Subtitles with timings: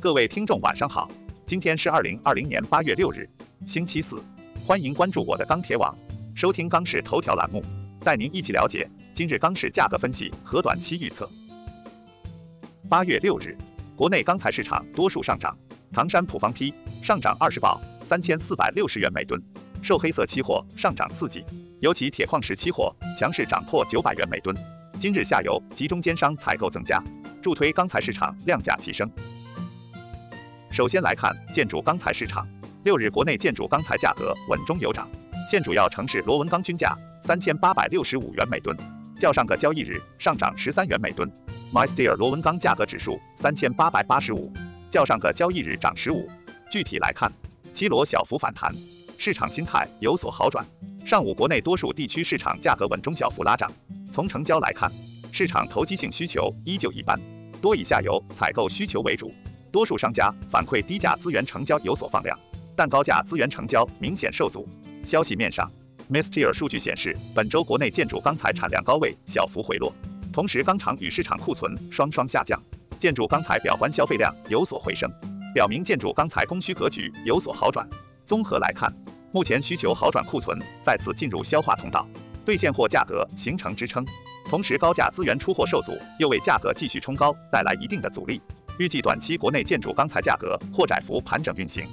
[0.00, 1.10] 各位听众晚上好，
[1.44, 3.28] 今天是二零二零年八月六日，
[3.66, 4.22] 星期四，
[4.64, 5.92] 欢迎关注我的钢铁网，
[6.36, 7.60] 收听钢市头条栏目，
[8.04, 11.28] 带您一起了解今日钢市价格分析和短期预测。
[12.88, 13.58] 八月六日，
[13.96, 15.58] 国内钢材市场多数上涨，
[15.92, 16.72] 唐山普方坯
[17.02, 19.42] 上涨二十宝，三千四百六十元每吨，
[19.82, 21.44] 受黑色期货上涨刺激，
[21.80, 24.56] 尤其铁矿石期货强势涨破九百元每吨。
[24.96, 27.02] 今日下游及中间商采购增加，
[27.42, 29.10] 助推钢材市场量价齐升。
[30.70, 32.46] 首先来看建筑钢材市场，
[32.84, 35.08] 六日国内建筑钢材价格稳中有涨，
[35.50, 38.76] 现主要城市螺纹钢均价三千八百六十五元每吨，
[39.18, 41.30] 较上个交易日上涨十三元每吨。
[41.72, 44.52] MySteel 螺纹钢价格指数三千八百八十五，
[44.90, 46.28] 较上个交易日涨十五。
[46.70, 47.32] 具体来看，
[47.72, 48.74] 七螺小幅反弹，
[49.16, 50.64] 市场心态有所好转。
[51.04, 53.72] 上午国内多数地区市场价格稳中小幅拉涨。
[54.12, 54.92] 从成交来看，
[55.32, 57.18] 市场投机性需求依旧一般，
[57.60, 59.32] 多以下游采购需求为主。
[59.70, 62.38] 多数商家反馈低价资源成交有所放量，
[62.76, 64.68] 但高价资源成交明显受阻。
[65.04, 65.70] 消息面上
[66.10, 69.92] ，Misteel 数据显示，本周国内建筑钢材产量高位小幅回落，
[70.32, 72.60] 同时钢厂与市场库存双双下降，
[72.98, 75.10] 建筑钢材表观消费量有所回升，
[75.54, 77.88] 表明建筑钢材供需格局有所好转。
[78.24, 78.92] 综合来看，
[79.32, 82.06] 目前需求好转，库存再次进入消化通道，
[82.44, 84.04] 对现货价格形成支撑，
[84.48, 88.40] 同时高价资源出货受阻，又为价格继续冲高带来一定的阻力。
[88.78, 91.84] 预计短期国内建筑钢材价格或窄幅盘整运行。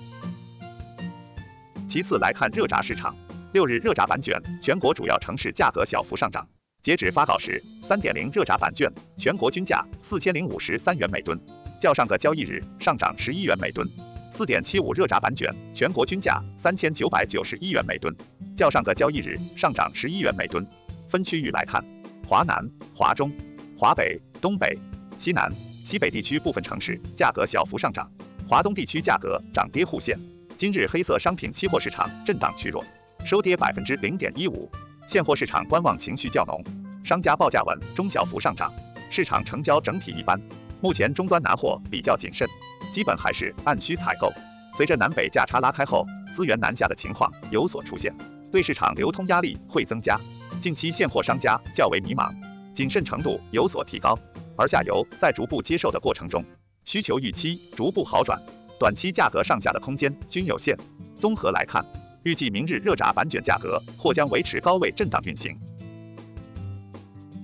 [1.87, 3.15] 其次来看热轧市场，
[3.53, 6.47] 六日热轧板卷全国主要城市价格小幅上涨。
[6.83, 11.39] 截止发稿时，三点零热轧板卷全国均价四千零五十三元每吨，
[11.79, 13.87] 较上个交易日上涨十一元每吨。
[14.29, 18.15] 四点七五热轧板卷全国均价三千九百九十一元每吨，
[18.55, 20.63] 较上个交易日上涨十一元每吨。
[21.07, 21.83] 分区域来看，
[22.27, 23.31] 华南、华中、
[23.75, 24.77] 华北、东北、
[25.17, 25.51] 西南。
[25.85, 28.09] 西北地区部分城市价格小幅上涨，
[28.49, 30.19] 华东地区价格涨跌互现。
[30.57, 32.83] 今日黑色商品期货市场震荡趋弱，
[33.23, 34.67] 收跌百分之零点一五。
[35.05, 36.59] 现货市场观望情绪较浓，
[37.03, 38.73] 商家报价稳中小幅上涨，
[39.11, 40.41] 市场成交整体一般。
[40.81, 42.49] 目前终端拿货比较谨慎，
[42.91, 44.33] 基本还是按需采购。
[44.73, 48.11] 随着南北价差拉开后，资源南下的情况有所出现，
[48.51, 50.19] 对市场流通压力会增加。
[50.59, 52.33] 近期现货商家较为迷茫，
[52.73, 54.17] 谨慎程度有所提高。
[54.57, 56.43] 而下游在逐步接受的过程中，
[56.85, 58.41] 需求预期逐步好转，
[58.79, 60.77] 短期价格上下的空间均有限。
[61.17, 61.85] 综合来看，
[62.23, 65.57] 预计明日热轧板卷价格或将维持高位震荡运行。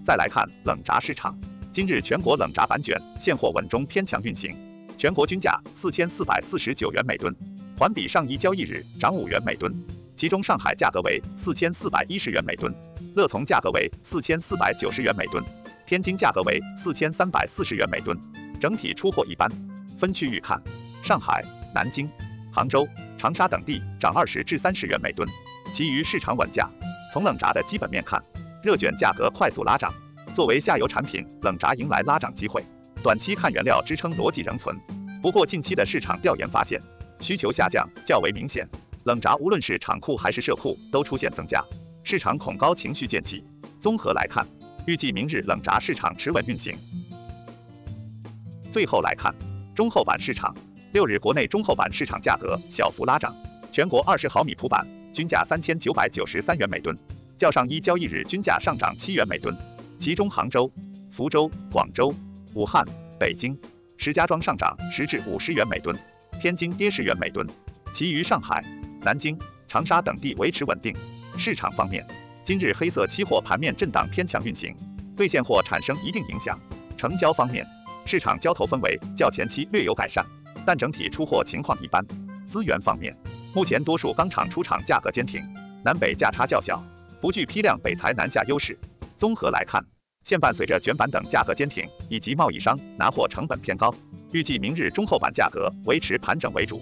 [0.04, 1.38] 再来看冷轧市场，
[1.72, 4.56] 今日全国冷轧板卷现货稳中偏强运行，
[4.98, 7.36] 全国均价四千四百四十九元每吨，
[7.78, 9.74] 环比上一交易日涨五元每吨。
[10.16, 12.74] 其中上海价格为四千四百一十元每吨，
[13.16, 15.44] 乐从价格为四千四百九十元每吨。
[15.92, 18.18] 天津价格为四千三百四十元每吨，
[18.62, 19.52] 整体出货一般。
[20.00, 20.58] 分区域看，
[21.04, 21.44] 上海、
[21.76, 22.10] 南京、
[22.50, 22.88] 杭州、
[23.18, 25.28] 长沙等地涨二十至三十元每吨，
[25.74, 26.70] 其余市场稳价。
[27.12, 28.24] 从冷轧的基本面看，
[28.64, 29.94] 热卷价格快速拉涨，
[30.34, 32.64] 作为下游产品，冷轧迎来拉涨机会。
[33.04, 34.74] 短期看原料支撑逻辑仍存，
[35.22, 36.82] 不过近期的市场调研发现，
[37.20, 38.66] 需求下降较为明显，
[39.04, 41.62] 冷轧无论是厂库还是社库都出现增加，
[42.06, 43.46] 市场恐高情绪渐起。
[43.82, 44.48] 综合来看。
[44.86, 46.76] 预计明日冷轧市场持稳运行。
[48.72, 49.34] 最后来看
[49.76, 50.56] 中厚板市场，
[50.94, 53.36] 六日国内中厚板市场价格小幅拉涨，
[53.72, 56.98] 全国二十毫米普板均价三千九百九十三元每吨，
[57.38, 59.56] 较上一交易日均价上涨七元每吨。
[60.00, 60.72] 其中杭州、
[61.12, 62.14] 福州、广州、
[62.56, 62.84] 武汉、
[63.20, 63.56] 北京、
[63.98, 65.96] 石家庄上涨十至五十元每吨，
[66.40, 67.48] 天津跌十元每吨，
[67.94, 68.66] 其余上海、
[69.02, 69.38] 南京、
[69.68, 70.96] 长沙等地维持稳定。
[71.38, 72.06] 市场方面。
[72.52, 74.76] 今日黑色期货盘面震荡偏强运行，
[75.16, 76.60] 对现货产生一定影响。
[76.98, 77.66] 成交方面，
[78.06, 80.26] 市场交投氛围较前期略有改善，
[80.66, 82.06] 但整体出货情况一般。
[82.46, 83.16] 资源方面，
[83.56, 85.42] 目前多数钢厂出厂价格坚挺，
[85.82, 86.84] 南北价差较小，
[87.22, 88.78] 不具批量北材南下优势。
[89.16, 89.82] 综合来看，
[90.26, 93.96] 现伴随着卷板等价格坚挺，以及贸易商拿货成本偏高，
[94.34, 96.82] 预计明日中厚板价格维持盘整为主。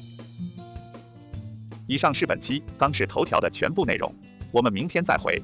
[1.86, 4.12] 以上是本期钢市头条的全部内容。
[4.52, 5.40] 我们明天再会。